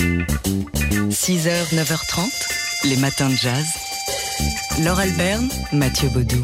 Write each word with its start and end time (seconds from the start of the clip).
6h, 0.00 1.74
9h30, 1.74 2.88
les 2.88 2.96
matins 2.96 3.28
de 3.28 3.34
jazz. 3.34 3.66
Laure 4.82 4.98
Alberne, 4.98 5.46
Mathieu 5.74 6.08
Baudou. 6.08 6.42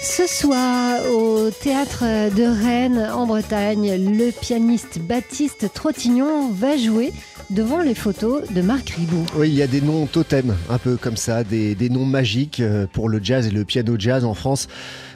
Ce 0.00 0.28
soir, 0.28 1.00
au 1.10 1.50
théâtre 1.50 2.04
de 2.32 2.44
Rennes, 2.44 3.10
en 3.12 3.26
Bretagne, 3.26 3.96
le 3.96 4.30
pianiste 4.30 5.00
Baptiste 5.00 5.72
Trottignon 5.74 6.52
va 6.52 6.76
jouer 6.76 7.12
devant 7.50 7.80
les 7.80 7.96
photos 7.96 8.48
de 8.52 8.62
Marc 8.62 8.90
Ribot. 8.90 9.24
Oui, 9.34 9.48
il 9.48 9.54
y 9.54 9.62
a 9.62 9.66
des 9.66 9.80
noms 9.80 10.06
totems, 10.06 10.54
un 10.70 10.78
peu 10.78 10.96
comme 10.96 11.16
ça, 11.16 11.42
des, 11.42 11.74
des 11.74 11.90
noms 11.90 12.06
magiques 12.06 12.60
euh, 12.60 12.86
pour 12.86 13.08
le 13.08 13.18
jazz 13.20 13.48
et 13.48 13.50
le 13.50 13.64
piano 13.64 13.96
jazz 13.98 14.24
en 14.24 14.34
France. 14.34 14.68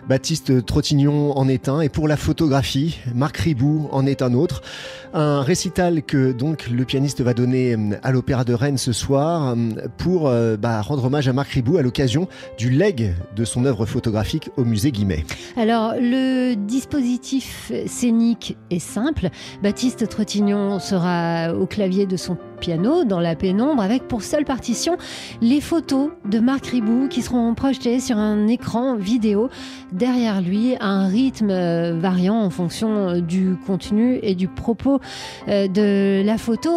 Baptiste 0.09 0.65
Trottignon 0.65 1.37
en 1.37 1.49
est 1.49 1.69
un, 1.69 1.83
et 1.83 1.91
pour 1.91 2.09
la 2.09 2.17
photographie, 2.17 2.99
Marc 3.15 3.37
Ribou 3.37 3.89
en 3.93 4.07
est 4.07 4.23
un 4.23 4.33
autre. 4.33 4.63
Un 5.13 5.43
récital 5.43 6.03
que 6.03 6.33
donc 6.33 6.69
le 6.69 6.85
pianiste 6.87 7.21
va 7.21 7.35
donner 7.35 7.75
euh, 7.75 7.97
à 8.03 8.11
l'Opéra 8.11 8.45
de 8.45 8.55
Rennes 8.55 8.79
ce 8.79 8.93
soir 8.93 9.55
euh, 9.57 9.89
pour 9.99 10.31
bah, 10.59 10.81
rendre 10.81 11.05
hommage 11.05 11.29
à 11.29 11.33
Marc 11.33 11.51
Ribou 11.51 11.77
à 11.77 11.83
l'occasion 11.83 12.27
du 12.59 12.71
leg 12.71 13.15
de 13.37 13.45
son 13.45 13.67
œuvre 13.67 13.85
photographique 13.85 14.51
au 14.57 14.65
musée 14.65 14.93
Guimet. 14.93 15.25
Alors, 15.57 15.95
le 15.99 16.55
dispositif 16.55 17.71
scénique 17.87 18.57
est 18.71 18.79
simple. 18.79 19.29
Baptiste 19.63 20.09
Trottignon 20.09 20.79
sera 20.79 21.55
au 21.55 21.67
clavier 21.67 22.07
de 22.07 22.17
son 22.17 22.39
piano 22.59 23.05
dans 23.05 23.21
la 23.21 23.35
pénombre 23.35 23.83
avec 23.83 24.09
pour 24.09 24.23
seule 24.23 24.45
partition 24.45 24.97
les 25.41 25.61
photos 25.61 26.11
de 26.25 26.39
Marc 26.39 26.67
Ribou 26.67 27.09
qui 27.09 27.23
seront 27.23 27.55
projetées 27.55 28.01
sur 28.01 28.17
un 28.17 28.47
écran 28.49 28.97
vidéo 28.97 29.49
derrière 29.93 30.41
lui, 30.41 30.77
un 30.81 31.07
rythme 31.09 31.51
euh, 31.51 31.99
variant 31.99 32.37
en 32.37 32.51
fonction 32.51 33.09
euh, 33.09 33.21
du 33.21 33.57
contenu 33.67 34.19
et 34.23 34.35
du 34.35 34.49
propos 34.49 35.01
euh, 35.49 35.69
de 35.69 36.25
la 36.25 36.39
photo. 36.39 36.71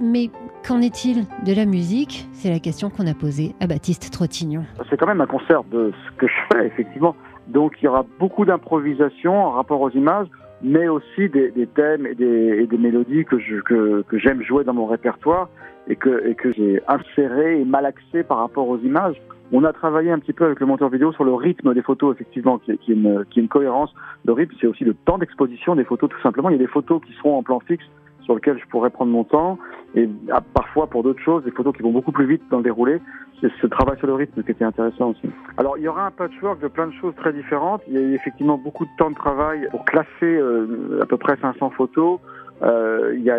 Mais 0.00 0.30
qu'en 0.66 0.80
est-il 0.80 1.24
de 1.44 1.54
la 1.54 1.64
musique? 1.64 2.26
C'est 2.32 2.50
la 2.50 2.58
question 2.58 2.90
qu'on 2.90 3.06
a 3.06 3.14
posée 3.14 3.54
à 3.60 3.66
Baptiste 3.66 4.10
Trottignon. 4.12 4.64
C'est 4.90 4.96
quand 4.96 5.06
même 5.06 5.20
un 5.20 5.26
concert 5.26 5.64
de 5.64 5.92
ce 5.92 6.16
que 6.16 6.26
je 6.26 6.32
fais, 6.52 6.66
effectivement. 6.72 7.14
Donc 7.48 7.74
il 7.80 7.84
y 7.84 7.88
aura 7.88 8.04
beaucoup 8.18 8.44
d'improvisation 8.44 9.46
en 9.46 9.50
rapport 9.52 9.80
aux 9.80 9.90
images 9.90 10.26
mais 10.62 10.88
aussi 10.88 11.28
des, 11.28 11.50
des 11.50 11.66
thèmes 11.66 12.06
et 12.06 12.14
des, 12.14 12.62
et 12.62 12.66
des, 12.66 12.78
mélodies 12.78 13.24
que 13.24 13.38
je, 13.38 13.56
que, 13.60 14.02
que 14.02 14.18
j'aime 14.18 14.42
jouer 14.42 14.64
dans 14.64 14.74
mon 14.74 14.86
répertoire 14.86 15.48
et 15.88 15.96
que, 15.96 16.26
et 16.26 16.34
que 16.34 16.52
j'ai 16.52 16.82
inséré 16.88 17.60
et 17.60 17.64
malaxé 17.64 18.22
par 18.22 18.38
rapport 18.38 18.68
aux 18.68 18.78
images. 18.78 19.20
On 19.52 19.62
a 19.64 19.72
travaillé 19.72 20.10
un 20.10 20.18
petit 20.18 20.32
peu 20.32 20.44
avec 20.44 20.58
le 20.58 20.66
monteur 20.66 20.88
vidéo 20.88 21.12
sur 21.12 21.24
le 21.24 21.32
rythme 21.32 21.72
des 21.72 21.82
photos, 21.82 22.16
effectivement, 22.16 22.58
qui 22.58 22.76
qui 22.78 22.92
est, 22.92 22.94
une, 22.94 23.24
qui 23.30 23.38
est 23.38 23.42
une 23.42 23.48
cohérence. 23.48 23.94
Le 24.24 24.32
rythme, 24.32 24.54
c'est 24.60 24.66
aussi 24.66 24.84
le 24.84 24.94
temps 24.94 25.18
d'exposition 25.18 25.76
des 25.76 25.84
photos, 25.84 26.10
tout 26.10 26.20
simplement. 26.20 26.48
Il 26.48 26.52
y 26.52 26.56
a 26.56 26.58
des 26.58 26.66
photos 26.66 27.00
qui 27.04 27.12
seront 27.12 27.38
en 27.38 27.42
plan 27.44 27.60
fixe 27.60 27.84
sur 28.26 28.34
lesquelles 28.34 28.58
je 28.58 28.66
pourrais 28.68 28.90
prendre 28.90 29.10
mon 29.10 29.24
temps, 29.24 29.58
et 29.94 30.08
ah, 30.30 30.42
parfois 30.52 30.88
pour 30.88 31.02
d'autres 31.02 31.22
choses, 31.22 31.42
des 31.44 31.50
photos 31.50 31.74
qui 31.74 31.82
vont 31.82 31.92
beaucoup 31.92 32.12
plus 32.12 32.26
vite 32.26 32.42
dans 32.50 32.58
le 32.58 32.64
déroulé. 32.64 33.00
C'est 33.40 33.50
ce 33.60 33.66
travail 33.66 33.98
sur 33.98 34.06
le 34.06 34.14
rythme 34.14 34.42
qui 34.42 34.50
était 34.50 34.64
intéressant 34.64 35.10
aussi. 35.10 35.28
Alors 35.56 35.78
il 35.78 35.84
y 35.84 35.88
aura 35.88 36.06
un 36.06 36.10
patchwork 36.10 36.60
de 36.60 36.68
plein 36.68 36.86
de 36.86 36.92
choses 36.92 37.14
très 37.16 37.32
différentes. 37.32 37.82
Il 37.86 37.94
y 37.94 37.98
a 37.98 38.00
eu 38.00 38.14
effectivement 38.14 38.58
beaucoup 38.58 38.84
de 38.84 38.90
temps 38.98 39.10
de 39.10 39.14
travail 39.14 39.68
pour 39.70 39.84
classer 39.84 40.08
euh, 40.22 41.00
à 41.02 41.06
peu 41.06 41.16
près 41.16 41.36
500 41.36 41.70
photos. 41.70 42.18
Euh, 42.62 43.12
il 43.14 43.22
y 43.22 43.30
a 43.30 43.38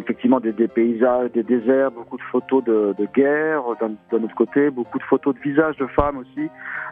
effectivement 0.00 0.40
des, 0.40 0.52
des, 0.52 0.68
paysages, 0.68 1.30
des 1.32 1.42
déserts, 1.42 1.90
beaucoup 1.90 2.16
de 2.16 2.22
photos 2.22 2.64
de, 2.64 2.94
de 2.98 3.06
guerre 3.14 3.62
d'un 3.80 4.22
autre 4.22 4.34
côté, 4.34 4.70
beaucoup 4.70 4.98
de 4.98 5.04
photos 5.04 5.34
de 5.34 5.40
visages 5.40 5.76
de 5.76 5.86
femmes 5.88 6.18
aussi 6.18 6.48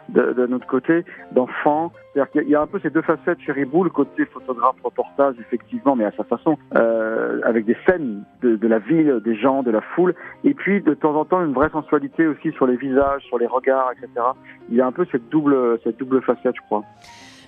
d'un 0.09 0.51
autre 0.51 0.67
côté, 0.67 1.05
d'enfants. 1.31 1.91
C'est-à-dire 2.13 2.31
qu'il 2.31 2.49
y 2.49 2.55
a 2.55 2.61
un 2.61 2.67
peu 2.67 2.79
ces 2.79 2.89
deux 2.89 3.01
facettes 3.01 3.39
chez 3.39 3.51
Ribou, 3.51 3.83
le 3.83 3.89
côté 3.89 4.25
photographe, 4.25 4.75
reportage, 4.83 5.35
effectivement, 5.39 5.95
mais 5.95 6.05
à 6.05 6.11
sa 6.11 6.23
façon, 6.23 6.57
euh, 6.75 7.39
avec 7.43 7.65
des 7.65 7.77
scènes 7.87 8.23
de, 8.41 8.55
de, 8.55 8.67
la 8.67 8.79
ville, 8.79 9.21
des 9.23 9.35
gens, 9.35 9.63
de 9.63 9.71
la 9.71 9.81
foule, 9.81 10.13
et 10.43 10.53
puis 10.53 10.81
de 10.81 10.93
temps 10.93 11.15
en 11.15 11.25
temps 11.25 11.43
une 11.43 11.53
vraie 11.53 11.69
sensualité 11.69 12.27
aussi 12.27 12.51
sur 12.51 12.67
les 12.67 12.75
visages, 12.75 13.23
sur 13.23 13.37
les 13.39 13.47
regards, 13.47 13.91
etc. 13.93 14.09
Il 14.69 14.75
y 14.75 14.81
a 14.81 14.85
un 14.85 14.91
peu 14.91 15.05
cette 15.11 15.29
double, 15.29 15.79
cette 15.83 15.97
double 15.97 16.21
facette, 16.21 16.55
je 16.55 16.61
crois 16.61 16.83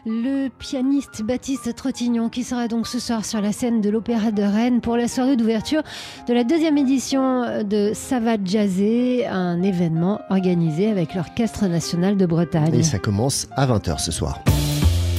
le 0.06 0.50
pianiste 0.50 1.24
Baptiste 1.24 1.76
Trottignon 1.76 2.30
qui 2.30 2.44
sera 2.44 2.68
donc 2.68 2.86
ce 2.88 3.00
soir 3.00 3.26
sur 3.26 3.42
la 3.42 3.52
scène 3.52 3.82
de 3.82 3.90
l'Opéra 3.90 4.32
de 4.32 4.44
Rennes 4.44 4.80
pour 4.80 4.98
la 4.98 5.08
soirée 5.08 5.36
d'ouverture 5.36 5.82
de 6.28 6.34
la 6.34 6.44
deuxième 6.44 6.78
édition 6.78 7.64
de 7.64 7.92
Sava 7.94 8.38
Jazzé, 8.44 9.26
un 9.26 9.64
événement 9.64 10.22
organisé 10.30 10.90
avec 10.90 11.16
l'Orchestre 11.16 11.66
national 11.68 12.18
de 12.18 12.26
Bretagne. 12.26 12.76
Et 12.76 12.84
ça 12.84 13.00
commence 13.00 13.48
à 13.56 13.66
20h 13.66 14.00
ce 14.00 14.12
soir. 14.12 14.40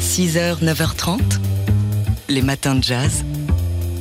6h, 0.00 0.62
9h30, 0.62 1.20
les 2.28 2.42
matins 2.42 2.76
de 2.76 2.82
jazz. 2.82 3.24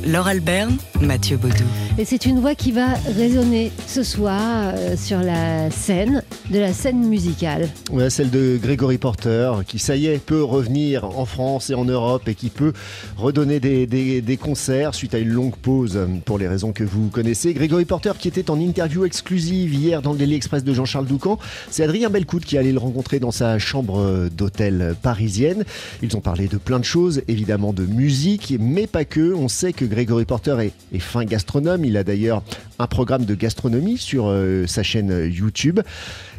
Laure 0.04 0.28
Alberne, 0.28 0.76
Mathieu 1.00 1.36
Baudou. 1.36 1.64
Et 1.98 2.04
c'est 2.04 2.26
une 2.26 2.40
voix 2.40 2.54
qui 2.54 2.72
va 2.72 2.88
résonner 3.16 3.72
ce 3.86 4.02
soir 4.02 4.74
euh, 4.74 4.96
sur 4.98 5.20
la 5.20 5.70
scène, 5.70 6.22
de 6.50 6.58
la 6.58 6.74
scène 6.74 7.02
musicale. 7.08 7.70
Ouais, 7.90 8.10
celle 8.10 8.28
de 8.28 8.58
Grégory 8.60 8.98
Porter, 8.98 9.50
qui 9.66 9.78
ça 9.78 9.96
y 9.96 10.04
est 10.04 10.18
peut 10.18 10.42
revenir 10.42 11.04
en 11.04 11.24
France 11.24 11.70
et 11.70 11.74
en 11.74 11.86
Europe 11.86 12.28
et 12.28 12.34
qui 12.34 12.50
peut 12.50 12.74
redonner 13.16 13.60
des, 13.60 13.86
des, 13.86 14.36
concerts 14.36 14.94
suite 14.94 15.14
à 15.14 15.18
une 15.18 15.30
longue 15.30 15.56
pause 15.56 15.98
pour 16.26 16.36
les 16.36 16.46
raisons 16.46 16.72
que 16.72 16.84
vous 16.84 17.08
connaissez. 17.08 17.54
Grégory 17.54 17.86
Porter 17.86 18.12
qui 18.18 18.28
était 18.28 18.50
en 18.50 18.60
interview 18.60 19.06
exclusive 19.06 19.72
hier 19.72 20.02
dans 20.02 20.12
le 20.12 20.18
Daily 20.18 20.34
Express 20.34 20.64
de 20.64 20.74
Jean-Charles 20.74 21.06
Doucan. 21.06 21.38
C'est 21.70 21.82
Adrien 21.82 22.10
Belcout 22.10 22.44
qui 22.44 22.58
allait 22.58 22.72
le 22.72 22.78
rencontrer 22.78 23.20
dans 23.20 23.30
sa 23.30 23.58
chambre 23.58 24.28
d'hôtel 24.36 24.96
parisienne. 25.00 25.64
Ils 26.02 26.14
ont 26.14 26.20
parlé 26.20 26.46
de 26.46 26.58
plein 26.58 26.78
de 26.78 26.84
choses, 26.84 27.22
évidemment 27.26 27.72
de 27.72 27.86
musique, 27.86 28.54
mais 28.60 28.86
pas 28.86 29.06
que. 29.06 29.32
On 29.32 29.48
sait 29.48 29.72
que 29.72 29.86
Grégory 29.86 30.26
Porter 30.26 30.56
est, 30.60 30.72
est 30.94 30.98
fin 30.98 31.24
gastronome. 31.24 31.85
Il 31.86 31.96
a 31.96 32.04
d'ailleurs 32.04 32.42
un 32.78 32.86
programme 32.86 33.24
de 33.24 33.34
gastronomie 33.34 33.98
sur 33.98 34.26
euh, 34.26 34.66
sa 34.66 34.82
chaîne 34.82 35.30
YouTube. 35.32 35.80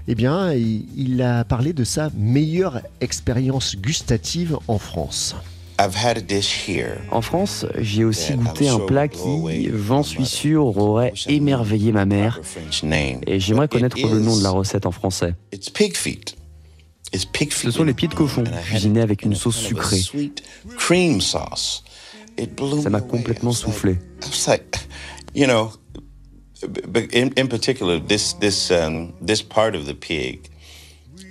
Eh 0.08 0.16
bien, 0.16 0.53
il, 0.53 0.85
il 0.96 1.22
a 1.22 1.44
parlé 1.44 1.74
de 1.74 1.84
sa 1.84 2.09
meilleure 2.16 2.81
expérience 3.02 3.75
gustative 3.75 4.57
en 4.68 4.78
France. 4.78 5.36
En 7.12 7.22
France, 7.22 7.66
j'ai 7.78 8.03
aussi 8.03 8.34
goûté 8.34 8.68
un 8.68 8.80
plat 8.80 9.07
qui, 9.07 9.69
j'en 9.88 10.02
suis 10.02 10.25
sûr, 10.25 10.75
aurait 10.78 11.13
émerveillé 11.28 11.91
ma 11.91 12.06
mère. 12.06 12.41
Et 13.28 13.40
j'aimerais 13.40 13.68
connaître 13.68 13.97
le 13.97 14.19
nom 14.19 14.36
de 14.38 14.44
la 14.44 14.50
recette 14.50 14.88
en 14.88 14.91
français. 14.91 15.36
Ce 17.13 17.72
sont 17.72 17.84
les 17.84 17.94
pieds 17.94 18.07
de 18.07 18.16
cochon, 18.16 18.44
cuisinés 18.66 19.02
avec 19.02 19.22
une 19.22 19.36
sauce 19.36 19.57
sucrée. 19.57 20.02
Ça 22.81 22.90
m'a 22.90 23.02
complètement 23.02 23.52
soufflé. 23.52 23.97
You 25.38 25.46
know, 25.46 25.72
in, 27.14 27.31
in 27.38 27.48
particular, 27.48 28.00
this 28.00 28.34
this 28.34 28.72
um, 28.72 29.14
this 29.22 29.44
part 29.44 29.75
of 29.75 29.86
the 29.86 29.94
pig 29.94 30.50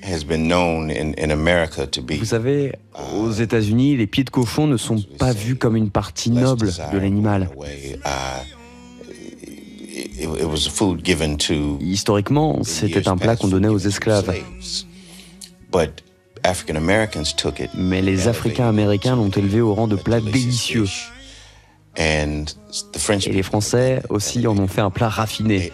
has 0.02 0.24
been 0.24 0.46
known 0.46 0.90
in, 0.90 1.14
in 1.14 1.32
America 1.32 1.86
to 1.86 2.00
be. 2.00 2.18
Vous 2.18 2.26
savez, 2.26 2.72
aux 3.14 3.32
États-Unis, 3.32 3.96
les 3.96 4.06
pieds 4.06 4.22
de 4.22 4.30
cochon 4.30 4.68
ne 4.68 4.76
sont 4.76 5.02
pas 5.18 5.32
vus 5.32 5.56
comme 5.56 5.76
une 5.76 5.90
partie 5.90 6.30
noble 6.30 6.70
de 6.92 6.98
l'animal. 6.98 7.50
Historiquement, 11.80 12.62
c'était 12.62 13.08
un 13.08 13.16
plat 13.16 13.34
qu'on 13.34 13.48
donnait 13.48 13.68
aux 13.68 13.78
esclaves. 13.78 14.32
Mais 17.74 18.02
les 18.02 18.28
Africains 18.28 18.68
américains 18.68 19.16
l'ont 19.16 19.30
élevé 19.30 19.60
au 19.60 19.74
rang 19.74 19.88
de 19.88 19.96
plat 19.96 20.20
délicieux. 20.20 20.86
Et 21.98 23.32
les 23.32 23.42
Français 23.42 24.02
aussi 24.08 24.46
en 24.46 24.58
ont 24.58 24.68
fait 24.68 24.80
un 24.82 24.90
plat 24.90 25.08
raffiné. 25.08 25.72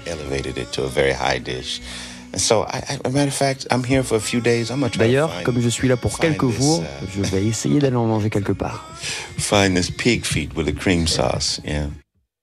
D'ailleurs, 4.98 5.42
comme 5.44 5.60
je 5.60 5.68
suis 5.68 5.88
là 5.88 5.96
pour 5.96 6.18
quelques 6.18 6.48
jours, 6.48 6.82
je 7.14 7.22
vais 7.22 7.44
essayer 7.44 7.78
d'aller 7.78 7.96
en 7.96 8.06
manger 8.06 8.30
quelque 8.30 8.52
part. 8.52 8.86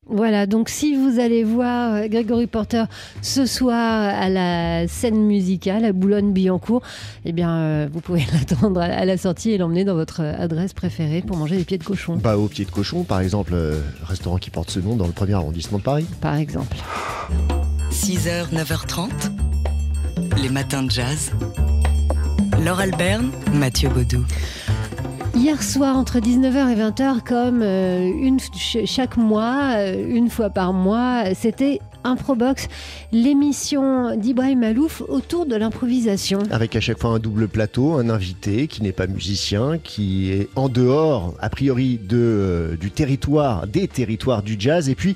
Voilà, 0.10 0.48
donc 0.48 0.70
si 0.70 0.96
vous 0.96 1.20
allez 1.20 1.44
voir 1.44 1.94
euh, 1.94 2.08
Grégory 2.08 2.48
Porter 2.48 2.86
ce 3.22 3.46
soir 3.46 3.78
à 3.78 4.28
la 4.28 4.88
scène 4.88 5.24
musicale 5.24 5.86
à 5.86 5.92
Boulogne-Billancourt, 5.92 6.82
eh 7.26 7.32
bien, 7.32 7.52
euh, 7.52 7.88
vous 7.92 8.02
pouvez 8.02 8.26
l'attendre 8.34 8.82
à 8.82 9.06
la 9.06 9.18
sortie 9.18 9.52
et 9.52 9.58
l'emmener 9.60 9.86
dans 9.86 9.94
votre 9.94 10.22
adresse 10.22 10.74
préférée 10.74 11.22
pour 11.22 11.38
manger 11.38 11.58
des 11.58 11.64
pieds 11.64 11.78
de 11.78 11.84
cochon. 11.84 12.18
Bah, 12.18 12.38
au 12.38 12.48
pied 12.48 12.66
de 12.66 12.72
cochon, 12.72 13.04
par 13.04 13.20
exemple, 13.22 13.52
euh, 13.54 13.80
restaurant 14.04 14.38
qui 14.38 14.50
porte 14.50 14.72
ce 14.72 14.80
nom 14.80 14.96
dans 14.96 15.06
le 15.06 15.14
premier 15.14 15.34
arrondissement 15.34 15.78
de 15.78 15.84
Paris. 15.84 16.08
Par 16.22 16.36
exemple. 16.36 16.78
6h, 17.92 18.52
9h30, 18.52 19.10
les 20.42 20.50
matins 20.50 20.84
de 20.84 20.90
jazz. 20.90 21.32
Laure 22.66 22.80
Alberne, 22.80 23.30
Mathieu 23.54 23.90
Baudou. 23.90 24.26
Hier 25.40 25.64
soir, 25.64 25.96
entre 25.96 26.20
19h 26.20 26.70
et 26.70 26.76
20h, 26.76 27.24
comme 27.24 27.62
euh, 27.62 28.38
chaque 28.84 29.16
mois, 29.16 29.76
euh, 29.78 30.06
une 30.10 30.30
fois 30.30 30.50
par 30.50 30.74
mois, 30.74 31.34
c'était 31.34 31.80
Improbox, 32.04 32.68
l'émission 33.14 34.18
d'Ibrahim 34.18 34.60
Malouf 34.60 35.02
autour 35.08 35.46
de 35.46 35.56
l'improvisation. 35.56 36.40
Avec 36.52 36.76
à 36.76 36.82
chaque 36.82 37.00
fois 37.00 37.12
un 37.12 37.20
double 37.20 37.48
plateau, 37.48 37.94
un 37.94 38.10
invité 38.10 38.68
qui 38.68 38.84
n'est 38.84 38.92
pas 38.92 39.08
musicien, 39.08 39.78
qui 39.82 40.30
est 40.30 40.50
en 40.58 40.68
dehors, 40.68 41.34
a 41.40 41.50
priori, 41.50 41.98
euh, 42.12 42.76
des 42.76 43.88
territoires 43.88 44.44
du 44.44 44.58
jazz, 44.60 44.90
et 44.90 44.96
puis 44.96 45.16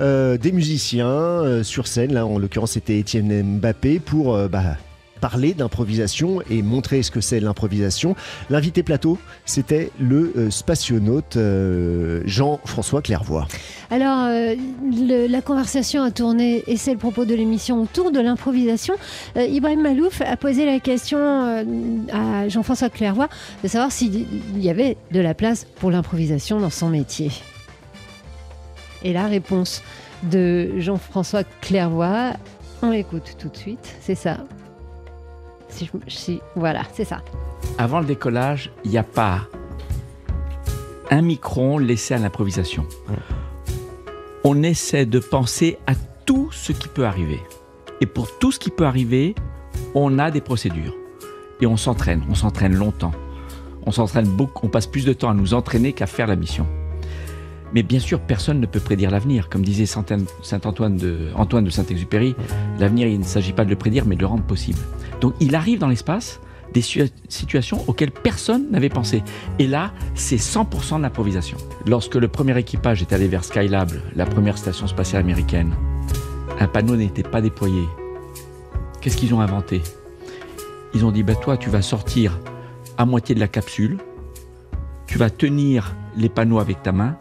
des 0.00 0.52
musiciens 0.52 1.62
sur 1.62 1.86
scène. 1.86 2.12
Là, 2.12 2.26
en 2.26 2.40
l'occurrence, 2.40 2.72
c'était 2.72 2.98
Étienne 2.98 3.58
Mbappé 3.60 4.00
pour 4.00 4.36
bah, 4.48 4.78
parler 5.20 5.54
d'improvisation 5.54 6.40
et 6.50 6.62
montrer 6.62 7.02
ce 7.02 7.10
que 7.10 7.20
c'est 7.20 7.40
l'improvisation. 7.40 8.16
L'invité 8.48 8.82
plateau, 8.82 9.18
c'était 9.44 9.90
le 10.00 10.32
euh, 10.36 10.50
spationaute 10.50 11.36
euh, 11.36 12.22
Jean-François 12.24 13.02
Clairvoy. 13.02 13.46
Alors, 13.90 14.26
euh, 14.26 14.56
la 15.28 15.42
conversation 15.42 16.02
a 16.02 16.10
tourné, 16.10 16.64
et 16.66 16.76
c'est 16.76 16.92
le 16.92 16.98
propos 16.98 17.24
de 17.24 17.34
l'émission, 17.34 17.82
autour 17.82 18.10
de 18.12 18.20
l'improvisation. 18.20 18.94
Ibrahim 19.36 19.82
Malouf 19.82 20.20
a 20.22 20.36
posé 20.36 20.64
la 20.64 20.80
question 20.80 21.18
à 22.12 22.48
Jean-François 22.48 22.88
Clairvoy 22.88 23.28
de 23.62 23.68
savoir 23.68 23.92
s'il 23.92 24.26
y 24.58 24.70
avait 24.70 24.96
de 25.12 25.20
la 25.20 25.34
place 25.34 25.66
pour 25.76 25.90
l'improvisation 25.90 26.60
dans 26.60 26.70
son 26.70 26.88
métier. 26.88 27.30
Et 29.02 29.12
la 29.12 29.26
réponse 29.26 29.82
de 30.22 30.78
Jean-François 30.78 31.44
Clairvoy, 31.60 32.32
on 32.82 32.90
l'écoute 32.90 33.36
tout 33.38 33.48
de 33.48 33.56
suite, 33.56 33.96
c'est 34.00 34.14
ça. 34.14 34.38
Si, 35.70 36.40
voilà, 36.56 36.82
c'est 36.92 37.04
ça. 37.04 37.22
Avant 37.78 38.00
le 38.00 38.06
décollage, 38.06 38.72
il 38.84 38.90
n'y 38.90 38.98
a 38.98 39.02
pas 39.02 39.46
un 41.10 41.22
micron 41.22 41.78
laissé 41.78 42.14
à 42.14 42.18
l'improvisation. 42.18 42.86
On 44.44 44.62
essaie 44.62 45.06
de 45.06 45.18
penser 45.18 45.78
à 45.86 45.94
tout 46.24 46.50
ce 46.52 46.72
qui 46.72 46.88
peut 46.88 47.04
arriver. 47.04 47.40
Et 48.00 48.06
pour 48.06 48.38
tout 48.38 48.52
ce 48.52 48.58
qui 48.58 48.70
peut 48.70 48.86
arriver, 48.86 49.34
on 49.94 50.18
a 50.18 50.30
des 50.30 50.40
procédures. 50.40 50.94
Et 51.60 51.66
on 51.66 51.76
s'entraîne, 51.76 52.22
on 52.30 52.34
s'entraîne 52.34 52.74
longtemps. 52.74 53.12
On 53.84 53.92
s'entraîne 53.92 54.28
beaucoup, 54.28 54.66
on 54.66 54.70
passe 54.70 54.86
plus 54.86 55.04
de 55.04 55.12
temps 55.12 55.30
à 55.30 55.34
nous 55.34 55.52
entraîner 55.52 55.92
qu'à 55.92 56.06
faire 56.06 56.26
la 56.26 56.36
mission. 56.36 56.66
Mais 57.74 57.82
bien 57.82 58.00
sûr, 58.00 58.20
personne 58.20 58.60
ne 58.60 58.66
peut 58.66 58.80
prédire 58.80 59.10
l'avenir. 59.10 59.48
Comme 59.48 59.62
disait 59.62 59.86
Saint 59.86 60.04
Antoine 60.64 60.96
de, 60.96 61.28
Antoine 61.34 61.64
de 61.64 61.70
Saint-Exupéry, 61.70 62.34
l'avenir, 62.78 63.06
il 63.06 63.18
ne 63.18 63.24
s'agit 63.24 63.52
pas 63.52 63.64
de 63.64 63.70
le 63.70 63.76
prédire, 63.76 64.04
mais 64.06 64.16
de 64.16 64.20
le 64.20 64.26
rendre 64.26 64.44
possible. 64.44 64.78
Donc 65.20 65.34
il 65.40 65.54
arrive 65.54 65.78
dans 65.78 65.88
l'espace 65.88 66.40
des 66.72 66.82
situations 67.28 67.82
auxquelles 67.88 68.12
personne 68.12 68.70
n'avait 68.70 68.88
pensé. 68.88 69.22
Et 69.58 69.66
là, 69.66 69.92
c'est 70.14 70.36
100% 70.36 70.98
de 70.98 71.02
l'improvisation. 71.02 71.56
Lorsque 71.86 72.14
le 72.14 72.28
premier 72.28 72.56
équipage 72.58 73.02
est 73.02 73.12
allé 73.12 73.26
vers 73.26 73.44
Skylab, 73.44 73.90
la 74.14 74.24
première 74.24 74.56
station 74.56 74.86
spatiale 74.86 75.22
américaine, 75.22 75.74
un 76.60 76.68
panneau 76.68 76.94
n'était 76.96 77.22
pas 77.24 77.40
déployé. 77.40 77.82
Qu'est-ce 79.00 79.16
qu'ils 79.16 79.34
ont 79.34 79.40
inventé? 79.40 79.82
Ils 80.94 81.04
ont 81.04 81.10
dit, 81.10 81.22
bah 81.22 81.34
toi, 81.34 81.56
tu 81.56 81.70
vas 81.70 81.82
sortir 81.82 82.38
à 82.98 83.04
moitié 83.04 83.34
de 83.34 83.40
la 83.40 83.48
capsule, 83.48 83.98
tu 85.06 85.18
vas 85.18 85.30
tenir 85.30 85.94
les 86.16 86.28
panneaux 86.28 86.58
avec 86.60 86.82
ta 86.82 86.92
main, 86.92 87.16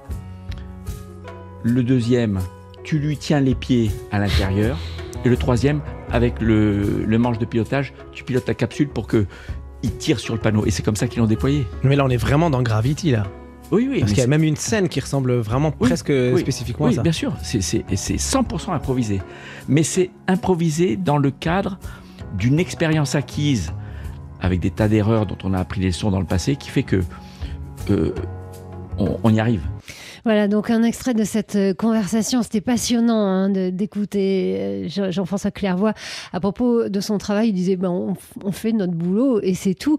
le 1.63 1.83
deuxième, 1.83 2.39
tu 2.83 2.99
lui 2.99 3.17
tiens 3.17 3.39
les 3.39 3.55
pieds 3.55 3.91
à 4.11 4.19
l'intérieur, 4.19 4.77
et 5.25 5.29
le 5.29 5.37
troisième, 5.37 5.81
avec 6.11 6.41
le, 6.41 7.05
manche 7.17 7.39
de 7.39 7.45
pilotage, 7.45 7.93
tu 8.11 8.23
pilotes 8.23 8.47
la 8.47 8.53
capsule 8.53 8.89
pour 8.89 9.07
que 9.07 9.25
il 9.83 9.95
tire 9.95 10.19
sur 10.19 10.33
le 10.33 10.39
panneau. 10.39 10.65
Et 10.65 10.71
c'est 10.71 10.83
comme 10.83 10.95
ça 10.95 11.07
qu'ils 11.07 11.19
l'ont 11.19 11.27
déployé. 11.27 11.65
Mais 11.83 11.95
là, 11.95 12.05
on 12.05 12.09
est 12.09 12.17
vraiment 12.17 12.49
dans 12.49 12.61
Gravity, 12.61 13.11
là. 13.11 13.23
Oui, 13.71 13.87
oui. 13.89 13.99
Parce 13.99 14.11
qu'il 14.11 14.21
y 14.21 14.23
a 14.23 14.27
même 14.27 14.43
une 14.43 14.55
scène 14.55 14.89
qui 14.89 14.99
ressemble 14.99 15.33
vraiment 15.35 15.71
presque 15.71 16.11
spécifiquement 16.37 16.87
à 16.87 16.91
ça. 16.91 16.97
Oui, 16.97 17.03
bien 17.03 17.11
sûr. 17.11 17.33
C'est 17.43 17.61
100% 17.61 18.73
improvisé. 18.73 19.21
Mais 19.67 19.83
c'est 19.83 20.09
improvisé 20.27 20.97
dans 20.97 21.17
le 21.17 21.31
cadre 21.31 21.79
d'une 22.37 22.59
expérience 22.59 23.15
acquise 23.15 23.73
avec 24.41 24.59
des 24.59 24.71
tas 24.71 24.87
d'erreurs 24.87 25.25
dont 25.25 25.37
on 25.43 25.53
a 25.53 25.59
appris 25.59 25.81
les 25.81 25.87
leçons 25.87 26.11
dans 26.11 26.19
le 26.19 26.25
passé 26.25 26.55
qui 26.55 26.69
fait 26.69 26.83
que 26.83 27.01
euh, 27.89 28.13
on 28.97 29.33
y 29.33 29.39
arrive. 29.39 29.61
Voilà, 30.25 30.47
donc 30.47 30.69
un 30.69 30.83
extrait 30.83 31.13
de 31.13 31.23
cette 31.23 31.55
euh, 31.55 31.73
conversation. 31.73 32.43
C'était 32.43 32.61
passionnant 32.61 33.25
hein, 33.25 33.49
d'écouter 33.49 34.57
euh, 34.59 35.11
Jean-François 35.11 35.51
Clairvoy 35.51 35.93
à 36.33 36.39
propos 36.39 36.89
de 36.89 36.99
son 36.99 37.17
travail. 37.17 37.49
Il 37.49 37.53
disait 37.53 37.75
ben, 37.75 37.89
on, 38.43 38.51
fait 38.51 38.73
notre 38.73 38.93
boulot 38.93 39.39
et 39.41 39.53
c'est 39.53 39.73
tout. 39.73 39.97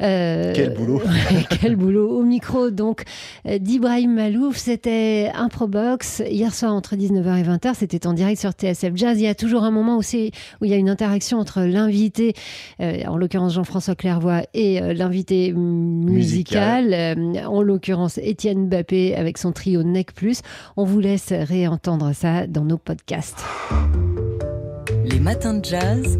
Euh, 0.00 0.52
quel 0.54 0.74
boulot 0.74 1.00
Quel 1.60 1.76
boulot 1.76 2.10
Au 2.10 2.22
micro, 2.22 2.70
donc, 2.70 3.04
d'Ibrahim 3.46 4.14
Malouf. 4.14 4.56
C'était 4.56 5.30
Improbox 5.34 6.22
hier 6.28 6.54
soir 6.54 6.74
entre 6.74 6.96
19h 6.96 7.38
et 7.38 7.42
20h. 7.42 7.74
C'était 7.74 8.06
en 8.06 8.12
direct 8.12 8.40
sur 8.40 8.50
TSF 8.50 8.92
Jazz. 8.94 9.18
Il 9.18 9.24
y 9.24 9.28
a 9.28 9.34
toujours 9.34 9.64
un 9.64 9.70
moment 9.70 9.96
où, 9.96 10.00
où 10.00 10.64
il 10.64 10.70
y 10.70 10.74
a 10.74 10.76
une 10.76 10.90
interaction 10.90 11.38
entre 11.38 11.62
l'invité, 11.62 12.34
en 12.80 13.16
l'occurrence 13.16 13.54
Jean-François 13.54 13.94
Clairvoy, 13.94 14.42
et 14.54 14.80
l'invité 14.94 15.52
musical, 15.52 17.16
en 17.46 17.62
l'occurrence 17.62 18.18
Étienne 18.18 18.68
Bappé 18.68 19.14
avec 19.14 19.38
son 19.38 19.52
trio 19.62 19.84
NEC. 19.84 20.10
On 20.76 20.84
vous 20.84 20.98
laisse 20.98 21.32
réentendre 21.32 22.12
ça 22.14 22.48
dans 22.48 22.64
nos 22.64 22.78
podcasts. 22.78 23.44
Les 25.04 25.20
matins 25.20 25.54
de 25.54 25.64
jazz. 25.64 26.18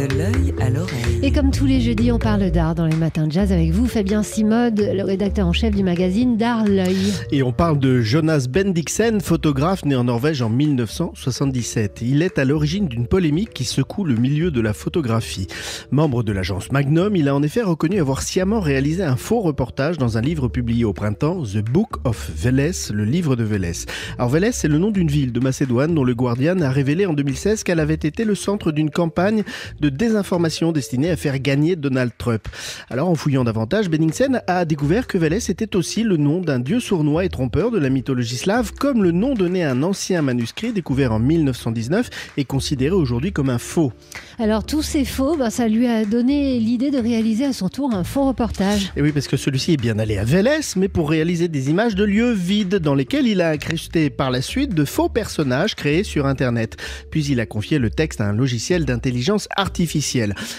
De 0.00 0.16
l'œil 0.16 0.54
à 0.58 0.70
l'oreille. 0.70 1.20
Et 1.22 1.30
comme 1.30 1.50
tous 1.50 1.66
les 1.66 1.82
jeudis, 1.82 2.10
on 2.10 2.18
parle 2.18 2.50
d'art 2.50 2.74
dans 2.74 2.86
les 2.86 2.96
matins 2.96 3.26
de 3.26 3.32
jazz 3.32 3.52
avec 3.52 3.70
vous, 3.72 3.86
Fabien 3.86 4.22
Simode, 4.22 4.80
le 4.80 5.04
rédacteur 5.04 5.46
en 5.46 5.52
chef 5.52 5.74
du 5.74 5.82
magazine 5.82 6.38
D'Art 6.38 6.64
L'œil. 6.64 7.12
Et 7.32 7.42
on 7.42 7.52
parle 7.52 7.78
de 7.78 8.00
Jonas 8.00 8.46
Bendiksen, 8.48 9.20
photographe 9.20 9.84
né 9.84 9.94
en 9.94 10.04
Norvège 10.04 10.40
en 10.40 10.48
1977. 10.48 11.98
Il 12.00 12.22
est 12.22 12.38
à 12.38 12.46
l'origine 12.46 12.88
d'une 12.88 13.06
polémique 13.06 13.52
qui 13.52 13.64
secoue 13.64 14.04
le 14.04 14.14
milieu 14.14 14.50
de 14.50 14.62
la 14.62 14.72
photographie. 14.72 15.48
Membre 15.90 16.22
de 16.22 16.32
l'agence 16.32 16.72
Magnum, 16.72 17.14
il 17.14 17.28
a 17.28 17.34
en 17.34 17.42
effet 17.42 17.60
reconnu 17.60 18.00
avoir 18.00 18.22
sciemment 18.22 18.60
réalisé 18.60 19.02
un 19.02 19.16
faux 19.16 19.40
reportage 19.40 19.98
dans 19.98 20.16
un 20.16 20.22
livre 20.22 20.48
publié 20.48 20.86
au 20.86 20.94
printemps, 20.94 21.42
The 21.42 21.58
Book 21.58 21.96
of 22.04 22.30
Veles, 22.34 22.72
le 22.90 23.04
livre 23.04 23.36
de 23.36 23.44
Veles. 23.44 23.84
Alors 24.16 24.30
Veles, 24.30 24.54
c'est 24.54 24.68
le 24.68 24.78
nom 24.78 24.92
d'une 24.92 25.08
ville 25.08 25.32
de 25.32 25.40
Macédoine 25.40 25.94
dont 25.94 26.04
le 26.04 26.14
Guardian 26.14 26.58
a 26.62 26.70
révélé 26.70 27.04
en 27.04 27.12
2016 27.12 27.64
qu'elle 27.64 27.80
avait 27.80 27.92
été 27.92 28.24
le 28.24 28.34
centre 28.34 28.72
d'une 28.72 28.88
campagne 28.88 29.42
de 29.78 29.89
désinformation 29.90 30.72
destinée 30.72 31.10
à 31.10 31.16
faire 31.16 31.38
gagner 31.38 31.76
Donald 31.76 32.12
Trump. 32.16 32.48
Alors 32.88 33.08
en 33.08 33.14
fouillant 33.14 33.44
davantage, 33.44 33.88
Benningsen 33.88 34.42
a 34.46 34.64
découvert 34.64 35.06
que 35.06 35.18
Vélez 35.18 35.50
était 35.50 35.76
aussi 35.76 36.02
le 36.02 36.16
nom 36.16 36.40
d'un 36.40 36.58
dieu 36.58 36.80
sournois 36.80 37.24
et 37.24 37.28
trompeur 37.28 37.70
de 37.70 37.78
la 37.78 37.90
mythologie 37.90 38.36
slave, 38.36 38.72
comme 38.72 39.02
le 39.02 39.10
nom 39.10 39.34
donné 39.34 39.64
à 39.64 39.72
un 39.72 39.82
ancien 39.82 40.22
manuscrit 40.22 40.72
découvert 40.72 41.12
en 41.12 41.18
1919 41.18 42.10
et 42.36 42.44
considéré 42.44 42.94
aujourd'hui 42.94 43.32
comme 43.32 43.50
un 43.50 43.58
faux. 43.58 43.92
Alors 44.38 44.64
tous 44.64 44.82
ces 44.82 45.04
faux, 45.04 45.36
ben, 45.36 45.50
ça 45.50 45.68
lui 45.68 45.86
a 45.86 46.04
donné 46.04 46.58
l'idée 46.58 46.90
de 46.90 46.98
réaliser 46.98 47.44
à 47.44 47.52
son 47.52 47.68
tour 47.68 47.92
un 47.92 48.04
faux 48.04 48.26
reportage. 48.26 48.92
Et 48.96 49.02
oui, 49.02 49.12
parce 49.12 49.28
que 49.28 49.36
celui-ci 49.36 49.74
est 49.74 49.80
bien 49.80 49.98
allé 49.98 50.18
à 50.18 50.24
Vélez, 50.24 50.60
mais 50.76 50.88
pour 50.88 51.10
réaliser 51.10 51.48
des 51.48 51.70
images 51.70 51.94
de 51.94 52.04
lieux 52.04 52.32
vides 52.32 52.76
dans 52.76 52.94
lesquels 52.94 53.26
il 53.26 53.40
a 53.40 53.50
incrusté 53.50 54.10
par 54.10 54.30
la 54.30 54.42
suite 54.42 54.74
de 54.74 54.84
faux 54.84 55.08
personnages 55.08 55.74
créés 55.74 56.04
sur 56.04 56.26
Internet. 56.26 56.76
Puis 57.10 57.24
il 57.26 57.40
a 57.40 57.46
confié 57.46 57.78
le 57.78 57.90
texte 57.90 58.20
à 58.20 58.26
un 58.26 58.32
logiciel 58.32 58.84
d'intelligence 58.84 59.48
artificielle 59.56 59.79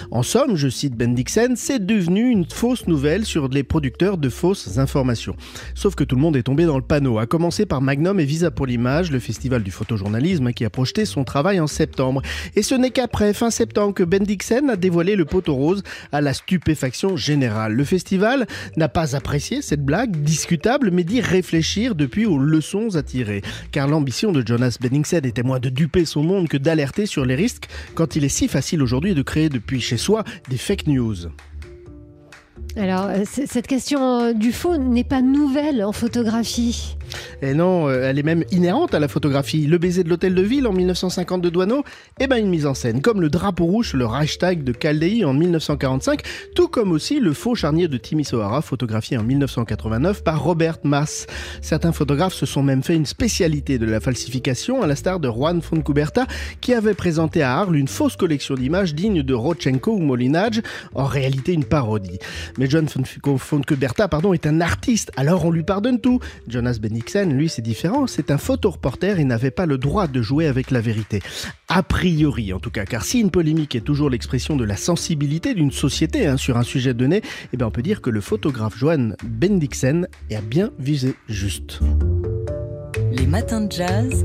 En 0.09 0.23
somme, 0.23 0.55
je 0.55 0.67
cite 0.67 0.95
Ben 0.95 1.13
Dixon, 1.13 1.53
c'est 1.55 1.85
devenu 1.85 2.29
une 2.29 2.45
fausse 2.45 2.87
nouvelle 2.87 3.25
sur 3.25 3.49
les 3.49 3.63
producteurs 3.63 4.17
de 4.17 4.29
fausses 4.29 4.77
informations. 4.77 5.35
Sauf 5.75 5.95
que 5.95 6.03
tout 6.03 6.15
le 6.15 6.21
monde 6.21 6.35
est 6.35 6.43
tombé 6.43 6.65
dans 6.65 6.77
le 6.77 6.83
panneau, 6.83 7.19
à 7.19 7.27
commencer 7.27 7.65
par 7.65 7.81
Magnum 7.81 8.19
et 8.19 8.25
Visa 8.25 8.49
pour 8.49 8.65
l'image, 8.65 9.11
le 9.11 9.19
festival 9.19 9.61
du 9.63 9.71
photojournalisme 9.71 10.53
qui 10.53 10.65
a 10.65 10.69
projeté 10.69 11.05
son 11.05 11.23
travail 11.23 11.59
en 11.59 11.67
septembre. 11.67 12.21
Et 12.55 12.63
ce 12.63 12.73
n'est 12.73 12.89
qu'après 12.89 13.33
fin 13.33 13.51
septembre 13.51 13.93
que 13.93 14.03
Ben 14.03 14.23
Dixon 14.23 14.69
a 14.69 14.75
dévoilé 14.75 15.15
le 15.15 15.25
poteau 15.25 15.53
rose 15.53 15.83
à 16.11 16.21
la 16.21 16.33
stupéfaction 16.33 17.15
générale. 17.15 17.73
Le 17.73 17.83
festival 17.83 18.47
n'a 18.75 18.89
pas 18.89 19.15
apprécié 19.15 19.61
cette 19.61 19.85
blague 19.85 20.23
discutable, 20.23 20.89
mais 20.91 21.03
dit 21.03 21.21
réfléchir 21.21 21.95
depuis 21.95 22.25
aux 22.25 22.39
leçons 22.39 22.95
à 22.95 23.03
tirer. 23.03 23.41
Car 23.71 23.87
l'ambition 23.87 24.31
de 24.31 24.45
Jonas 24.45 24.77
Benningsen 24.81 25.25
était 25.25 25.43
moins 25.43 25.59
de 25.59 25.69
duper 25.69 26.05
son 26.05 26.23
monde 26.23 26.47
que 26.47 26.57
d'alerter 26.57 27.05
sur 27.05 27.25
les 27.25 27.35
risques 27.35 27.67
quand 27.93 28.15
il 28.15 28.23
est 28.23 28.29
si 28.29 28.47
facile 28.47 28.81
aujourd'hui 28.81 29.00
de 29.01 29.21
créer 29.21 29.49
depuis 29.49 29.81
chez 29.81 29.97
soi 29.97 30.23
des 30.49 30.57
fake 30.57 30.87
news. 30.87 31.15
Alors, 32.77 33.07
euh, 33.07 33.23
cette 33.25 33.67
question 33.67 34.33
du 34.33 34.51
faux 34.51 34.77
n'est 34.77 35.03
pas 35.03 35.21
nouvelle 35.21 35.83
en 35.83 35.91
photographie. 35.91 36.95
Et 37.41 37.53
non, 37.53 37.89
euh, 37.89 38.03
elle 38.03 38.19
est 38.19 38.23
même 38.23 38.43
inhérente 38.51 38.93
à 38.93 38.99
la 38.99 39.07
photographie. 39.07 39.67
Le 39.67 39.77
baiser 39.77 40.03
de 40.03 40.09
l'hôtel 40.09 40.35
de 40.35 40.41
ville 40.41 40.67
en 40.67 40.73
1950 40.73 41.41
de 41.41 41.49
Douaneau, 41.49 41.83
eh 42.19 42.27
ben 42.27 42.37
une 42.37 42.49
mise 42.49 42.65
en 42.65 42.73
scène, 42.73 43.01
comme 43.01 43.21
le 43.21 43.29
drapeau 43.29 43.65
rouge, 43.65 43.93
le 43.93 44.05
Reichstag 44.05 44.63
de 44.63 44.71
Caldei 44.71 45.25
en 45.25 45.33
1945, 45.33 46.21
tout 46.55 46.67
comme 46.67 46.91
aussi 46.91 47.19
le 47.19 47.33
faux 47.33 47.55
charnier 47.55 47.87
de 47.87 47.97
Timisoara, 47.97 48.61
photographié 48.61 49.17
en 49.17 49.23
1989 49.23 50.23
par 50.23 50.43
Robert 50.43 50.77
Mass. 50.83 51.27
Certains 51.61 51.91
photographes 51.91 52.33
se 52.33 52.45
sont 52.45 52.63
même 52.63 52.83
fait 52.83 52.95
une 52.95 53.05
spécialité 53.05 53.79
de 53.79 53.85
la 53.85 53.99
falsification, 53.99 54.81
à 54.81 54.87
la 54.87 54.95
star 54.95 55.19
de 55.19 55.29
Juan 55.29 55.61
Fontcuberta, 55.61 56.27
qui 56.61 56.73
avait 56.73 56.93
présenté 56.93 57.41
à 57.41 57.57
Arles 57.57 57.75
une 57.75 57.87
fausse 57.87 58.15
collection 58.15 58.55
d'images 58.55 58.93
dignes 58.93 59.23
de 59.23 59.33
Rodchenko 59.33 59.91
ou 59.91 59.99
Molinage, 59.99 60.61
en 60.93 61.05
réalité 61.05 61.53
une 61.53 61.65
parodie. 61.65 62.19
Mais 62.61 62.69
John 62.69 62.87
Fontcuberta, 62.87 64.07
pardon, 64.07 64.33
est 64.33 64.45
un 64.45 64.61
artiste, 64.61 65.11
alors 65.17 65.45
on 65.45 65.49
lui 65.49 65.63
pardonne 65.63 65.99
tout. 65.99 66.19
Jonas 66.47 66.77
Bendixen, 66.79 67.35
lui, 67.35 67.49
c'est 67.49 67.63
différent, 67.63 68.05
c'est 68.05 68.29
un 68.29 68.37
photoreporter 68.37 69.19
et 69.19 69.23
n'avait 69.23 69.49
pas 69.49 69.65
le 69.65 69.79
droit 69.79 70.05
de 70.05 70.21
jouer 70.21 70.45
avec 70.45 70.69
la 70.69 70.79
vérité. 70.79 71.23
A 71.69 71.81
priori, 71.81 72.53
en 72.53 72.59
tout 72.59 72.69
cas, 72.69 72.85
car 72.85 73.03
si 73.03 73.19
une 73.19 73.31
polémique 73.31 73.73
est 73.73 73.81
toujours 73.81 74.11
l'expression 74.11 74.55
de 74.55 74.63
la 74.63 74.77
sensibilité 74.77 75.55
d'une 75.55 75.71
société 75.71 76.27
hein, 76.27 76.37
sur 76.37 76.55
un 76.55 76.61
sujet 76.61 76.93
donné, 76.93 77.23
eh 77.51 77.57
bien 77.57 77.65
on 77.65 77.71
peut 77.71 77.81
dire 77.81 77.99
que 77.99 78.11
le 78.11 78.21
photographe 78.21 78.77
Johan 78.77 79.13
Bendixen 79.23 80.07
a 80.31 80.41
bien 80.41 80.69
visé 80.77 81.15
juste. 81.27 81.79
Les 83.11 83.25
matins 83.25 83.61
de 83.61 83.71
jazz. 83.71 84.23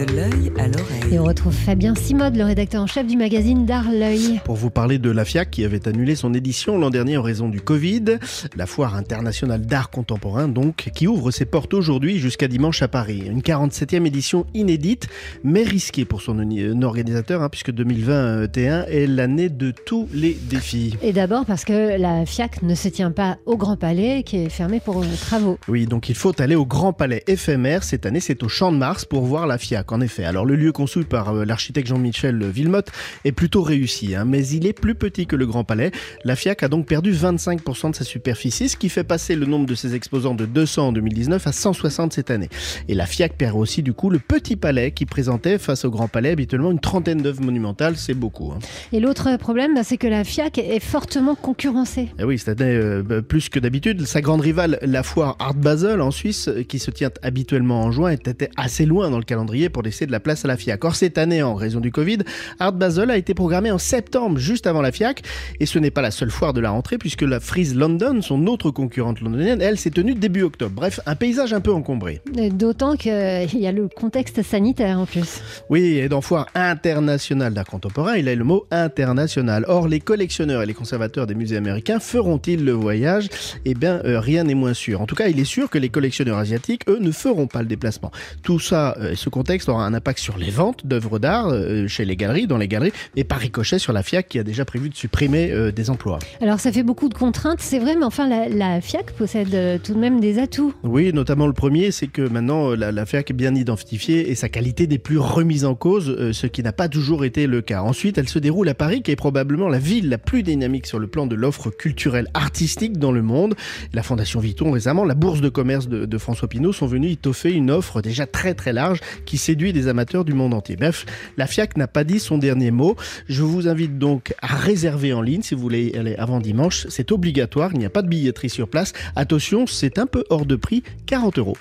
De 0.00 0.16
l'œil 0.16 0.50
à 0.56 0.66
l'oreille. 0.66 1.12
Et 1.12 1.18
on 1.18 1.24
retrouve 1.24 1.52
Fabien 1.52 1.94
Simode, 1.94 2.34
le 2.34 2.44
rédacteur 2.44 2.82
en 2.82 2.86
chef 2.86 3.06
du 3.06 3.18
magazine 3.18 3.66
D'Art 3.66 3.92
L'œil. 3.92 4.40
Pour 4.44 4.56
vous 4.56 4.70
parler 4.70 4.98
de 4.98 5.10
la 5.10 5.26
FIAC 5.26 5.50
qui 5.50 5.62
avait 5.62 5.86
annulé 5.86 6.14
son 6.14 6.32
édition 6.32 6.78
l'an 6.78 6.88
dernier 6.88 7.18
en 7.18 7.22
raison 7.22 7.50
du 7.50 7.60
Covid, 7.60 8.16
la 8.56 8.64
foire 8.64 8.94
internationale 8.94 9.66
d'art 9.66 9.90
contemporain 9.90 10.48
donc, 10.48 10.88
qui 10.94 11.06
ouvre 11.06 11.30
ses 11.30 11.44
portes 11.44 11.74
aujourd'hui 11.74 12.18
jusqu'à 12.18 12.48
dimanche 12.48 12.80
à 12.80 12.88
Paris. 12.88 13.24
Une 13.26 13.42
47e 13.42 14.06
édition 14.06 14.46
inédite, 14.54 15.08
mais 15.44 15.64
risquée 15.64 16.06
pour 16.06 16.22
son 16.22 16.38
organisateur, 16.82 17.42
hein, 17.42 17.50
puisque 17.50 17.70
2021 17.70 18.86
est 18.86 19.06
l'année 19.06 19.50
de 19.50 19.70
tous 19.70 20.08
les 20.14 20.32
défis. 20.32 20.96
Et 21.02 21.12
d'abord 21.12 21.44
parce 21.44 21.66
que 21.66 21.98
la 21.98 22.24
FIAC 22.24 22.62
ne 22.62 22.74
se 22.74 22.88
tient 22.88 23.10
pas 23.10 23.36
au 23.44 23.58
Grand 23.58 23.76
Palais, 23.76 24.22
qui 24.22 24.38
est 24.38 24.48
fermé 24.48 24.80
pour 24.80 25.04
travaux. 25.20 25.58
Oui, 25.68 25.84
donc 25.84 26.08
il 26.08 26.14
faut 26.14 26.40
aller 26.40 26.54
au 26.54 26.64
Grand 26.64 26.94
Palais 26.94 27.22
éphémère. 27.26 27.84
Cette 27.84 28.06
année, 28.06 28.20
c'est 28.20 28.42
au 28.42 28.48
Champ 28.48 28.72
de 28.72 28.78
Mars 28.78 29.04
pour 29.04 29.24
voir 29.24 29.46
la 29.46 29.58
FIAC 29.58 29.89
en 29.92 30.00
effet. 30.00 30.24
Alors 30.24 30.44
le 30.44 30.56
lieu 30.56 30.72
conçu 30.72 31.04
par 31.04 31.34
euh, 31.34 31.44
l'architecte 31.44 31.88
Jean-Michel 31.88 32.44
Villemotte 32.48 32.90
est 33.24 33.32
plutôt 33.32 33.62
réussi, 33.62 34.14
hein, 34.14 34.24
mais 34.24 34.46
il 34.46 34.66
est 34.66 34.72
plus 34.72 34.94
petit 34.94 35.26
que 35.26 35.36
le 35.36 35.46
Grand 35.46 35.64
Palais. 35.64 35.90
La 36.24 36.36
FIAC 36.36 36.62
a 36.62 36.68
donc 36.68 36.86
perdu 36.86 37.12
25% 37.12 37.90
de 37.90 37.96
sa 37.96 38.04
superficie, 38.04 38.68
ce 38.68 38.76
qui 38.76 38.88
fait 38.88 39.04
passer 39.04 39.36
le 39.36 39.46
nombre 39.46 39.66
de 39.66 39.74
ses 39.74 39.94
exposants 39.94 40.34
de 40.34 40.46
200 40.46 40.88
en 40.88 40.92
2019 40.92 41.46
à 41.46 41.52
160 41.52 42.12
cette 42.12 42.30
année. 42.30 42.48
Et 42.88 42.94
la 42.94 43.06
FIAC 43.06 43.36
perd 43.36 43.56
aussi 43.56 43.82
du 43.82 43.92
coup 43.92 44.10
le 44.10 44.18
Petit 44.18 44.56
Palais 44.56 44.92
qui 44.92 45.06
présentait 45.06 45.58
face 45.58 45.84
au 45.84 45.90
Grand 45.90 46.08
Palais 46.08 46.30
habituellement 46.30 46.70
une 46.70 46.80
trentaine 46.80 47.22
d'œuvres 47.22 47.42
monumentales, 47.42 47.96
c'est 47.96 48.14
beaucoup. 48.14 48.52
Hein. 48.52 48.58
Et 48.92 49.00
l'autre 49.00 49.36
problème, 49.38 49.74
bah, 49.74 49.82
c'est 49.84 49.96
que 49.96 50.06
la 50.06 50.24
FIAC 50.24 50.58
est 50.58 50.80
fortement 50.80 51.34
concurrencée. 51.34 52.02
Et 52.02 52.10
eh 52.20 52.24
oui, 52.24 52.38
cette 52.38 52.60
année 52.60 52.74
euh, 52.74 53.02
bah, 53.02 53.22
plus 53.22 53.48
que 53.48 53.58
d'habitude. 53.58 54.04
Sa 54.06 54.20
grande 54.20 54.40
rivale, 54.40 54.78
la 54.82 55.02
foire 55.02 55.36
Art 55.38 55.54
Basel 55.54 56.00
en 56.00 56.10
Suisse, 56.10 56.50
qui 56.68 56.78
se 56.78 56.90
tient 56.90 57.10
habituellement 57.22 57.82
en 57.82 57.92
juin, 57.92 58.10
était 58.10 58.50
assez 58.56 58.86
loin 58.86 59.10
dans 59.10 59.18
le 59.18 59.24
calendrier 59.24 59.68
pour 59.70 59.82
laisser 59.82 60.06
de 60.06 60.12
la 60.12 60.20
place 60.20 60.44
à 60.44 60.48
la 60.48 60.56
FIAC. 60.56 60.84
Or, 60.84 60.94
cette 60.94 61.18
année, 61.18 61.42
en 61.42 61.54
raison 61.54 61.80
du 61.80 61.90
Covid, 61.90 62.18
Art 62.58 62.72
Basel 62.72 63.10
a 63.10 63.16
été 63.16 63.34
programmé 63.34 63.70
en 63.70 63.78
septembre, 63.78 64.38
juste 64.38 64.66
avant 64.66 64.82
la 64.82 64.92
FIAC. 64.92 65.22
Et 65.60 65.66
ce 65.66 65.78
n'est 65.78 65.90
pas 65.90 66.02
la 66.02 66.10
seule 66.10 66.30
foire 66.30 66.52
de 66.52 66.60
la 66.60 66.70
rentrée, 66.70 66.98
puisque 66.98 67.22
la 67.22 67.40
Freeze 67.40 67.74
London, 67.74 68.20
son 68.22 68.46
autre 68.46 68.70
concurrente 68.70 69.20
londonienne, 69.20 69.62
elle, 69.62 69.78
s'est 69.78 69.90
tenue 69.90 70.14
début 70.14 70.42
octobre. 70.42 70.74
Bref, 70.74 71.00
un 71.06 71.16
paysage 71.16 71.52
un 71.52 71.60
peu 71.60 71.72
encombré. 71.72 72.20
D'autant 72.52 72.96
qu'il 72.96 73.12
y 73.12 73.66
a 73.66 73.72
le 73.72 73.88
contexte 73.88 74.42
sanitaire 74.42 74.98
en 74.98 75.06
plus. 75.06 75.40
Oui, 75.68 75.98
et 75.98 76.08
dans 76.08 76.20
foire 76.20 76.46
internationale 76.54 77.54
d'art 77.54 77.66
contemporain, 77.66 78.16
il 78.16 78.28
a 78.28 78.34
le 78.34 78.44
mot 78.44 78.66
international. 78.70 79.64
Or, 79.68 79.88
les 79.88 80.00
collectionneurs 80.00 80.62
et 80.62 80.66
les 80.66 80.74
conservateurs 80.74 81.26
des 81.26 81.34
musées 81.34 81.56
américains 81.56 82.00
feront-ils 82.00 82.64
le 82.64 82.72
voyage? 82.72 83.28
Eh 83.64 83.74
bien, 83.74 84.00
euh, 84.04 84.20
rien 84.20 84.44
n'est 84.44 84.54
moins 84.54 84.74
sûr. 84.74 85.00
En 85.00 85.06
tout 85.06 85.14
cas, 85.14 85.28
il 85.28 85.38
est 85.38 85.44
sûr 85.44 85.70
que 85.70 85.78
les 85.78 85.88
collectionneurs 85.88 86.38
asiatiques, 86.38 86.82
eux, 86.88 86.98
ne 87.00 87.10
feront 87.10 87.46
pas 87.46 87.62
le 87.62 87.68
déplacement. 87.68 88.10
Tout 88.42 88.58
ça, 88.58 88.96
euh, 88.98 89.14
ce 89.14 89.28
contexte 89.28 89.59
aura 89.68 89.84
un 89.84 89.94
impact 89.94 90.18
sur 90.18 90.38
les 90.38 90.50
ventes 90.50 90.86
d'œuvres 90.86 91.18
d'art 91.18 91.48
euh, 91.48 91.86
chez 91.88 92.04
les 92.04 92.16
galeries, 92.16 92.46
dans 92.46 92.58
les 92.58 92.68
galeries, 92.68 92.92
et 93.16 93.24
par 93.24 93.38
ricochet 93.38 93.78
sur 93.78 93.92
la 93.92 94.02
FIAC 94.02 94.28
qui 94.28 94.38
a 94.38 94.42
déjà 94.42 94.64
prévu 94.64 94.88
de 94.88 94.94
supprimer 94.94 95.50
euh, 95.50 95.72
des 95.72 95.90
emplois. 95.90 96.18
Alors 96.40 96.60
ça 96.60 96.72
fait 96.72 96.82
beaucoup 96.82 97.08
de 97.08 97.14
contraintes, 97.14 97.60
c'est 97.60 97.78
vrai, 97.78 97.96
mais 97.96 98.04
enfin 98.04 98.28
la, 98.28 98.80
FIAC 98.80 99.12
possède 99.12 99.54
euh, 99.54 99.78
tout 99.82 99.94
de 99.94 99.98
même 99.98 100.20
des 100.20 100.38
atouts. 100.38 100.72
Oui, 100.82 101.12
notamment 101.12 101.46
le 101.46 101.52
premier, 101.52 101.90
c'est 101.90 102.06
que 102.06 102.22
maintenant 102.22 102.70
la, 102.70 103.06
FIAC 103.06 103.30
est 103.30 103.34
bien 103.34 103.54
identifiée 103.54 104.30
et 104.30 104.34
sa 104.34 104.48
qualité 104.48 104.86
n'est 104.86 104.98
plus 104.98 105.18
remise 105.18 105.64
en 105.64 105.74
cause, 105.74 106.32
ce 106.32 106.46
qui 106.46 106.62
n'a 106.62 106.72
pas 106.72 106.88
toujours 106.88 107.24
été 107.24 107.46
le 107.46 107.62
cas. 107.62 107.82
Ensuite, 107.82 108.18
elle 108.18 108.28
se 108.28 108.38
déroule 108.38 108.68
à 108.68 108.74
Paris, 108.74 109.02
qui 109.02 109.10
est 109.10 109.16
probablement 109.16 109.68
la 109.68 109.78
ville 109.78 110.08
la 110.08 110.18
plus 110.18 110.42
dynamique 110.42 110.86
sur 110.86 110.98
le 110.98 111.06
plan 111.06 111.26
de 111.26 111.34
l'offre 111.34 111.70
culturelle 111.70 112.28
artistique 112.34 112.98
dans 112.98 113.12
le 113.12 113.22
monde. 113.22 113.54
La 113.92 114.02
Fondation 114.02 114.40
Vuitton 114.40 114.70
récemment, 114.70 115.04
la 115.04 115.14
bourse 115.14 115.40
de 115.40 115.48
commerce 115.48 115.88
de, 115.88 116.06
de 116.06 116.18
François 116.18 116.48
Pinault 116.48 116.72
sont 116.72 116.86
venus 116.86 117.12
étoffer 117.12 117.52
une 117.52 117.70
offre 117.70 118.02
déjà 118.02 118.26
très 118.26 118.54
très 118.54 118.72
large 118.72 119.00
qui 119.26 119.38
séduit 119.50 119.72
des 119.72 119.88
amateurs 119.88 120.24
du 120.24 120.32
monde 120.32 120.54
entier. 120.54 120.76
Bref, 120.76 121.04
la 121.36 121.48
FIAC 121.48 121.76
n'a 121.76 121.88
pas 121.88 122.04
dit 122.04 122.20
son 122.20 122.38
dernier 122.38 122.70
mot. 122.70 122.94
Je 123.28 123.42
vous 123.42 123.66
invite 123.66 123.98
donc 123.98 124.32
à 124.40 124.54
réserver 124.54 125.12
en 125.12 125.22
ligne 125.22 125.42
si 125.42 125.56
vous 125.56 125.60
voulez 125.60 125.92
aller 125.98 126.14
avant 126.14 126.38
dimanche. 126.38 126.86
C'est 126.88 127.10
obligatoire, 127.10 127.72
il 127.72 127.80
n'y 127.80 127.84
a 127.84 127.90
pas 127.90 128.02
de 128.02 128.08
billetterie 128.08 128.48
sur 128.48 128.68
place. 128.68 128.92
Attention, 129.16 129.66
c'est 129.66 129.98
un 129.98 130.06
peu 130.06 130.22
hors 130.30 130.46
de 130.46 130.54
prix, 130.54 130.84
40 131.06 131.38
euros. 131.38 131.56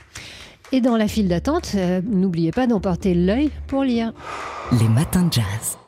Et 0.72 0.82
dans 0.82 0.98
la 0.98 1.08
file 1.08 1.30
d'attente, 1.30 1.72
euh, 1.74 2.00
n'oubliez 2.08 2.52
pas 2.52 2.68
d'emporter 2.68 3.16
l'œil 3.16 3.50
pour 3.66 3.84
lire. 3.84 4.14
Les 4.80 4.88
matins 4.88 5.24
de 5.24 5.34
jazz. 5.34 5.80